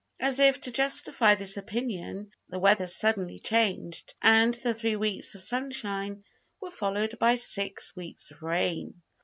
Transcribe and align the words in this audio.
As 0.19 0.39
if 0.39 0.59
to 0.61 0.71
justify 0.71 1.35
this 1.35 1.57
opinion, 1.57 2.31
the 2.49 2.57
weather 2.57 2.87
suddenly 2.87 3.37
changed, 3.37 4.15
and 4.19 4.51
the 4.55 4.73
three 4.73 4.95
weeks 4.95 5.35
of 5.35 5.43
sunshine 5.43 6.23
were 6.59 6.71
followed 6.71 7.19
by 7.19 7.35
six 7.35 7.95
weeks 7.95 8.31
of 8.31 8.41
rain. 8.41 9.03